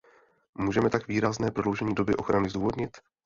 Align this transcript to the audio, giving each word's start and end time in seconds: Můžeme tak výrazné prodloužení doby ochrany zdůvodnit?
Můžeme 0.55 0.89
tak 0.89 1.07
výrazné 1.07 1.51
prodloužení 1.51 1.95
doby 1.95 2.15
ochrany 2.15 2.49
zdůvodnit? 2.49 2.97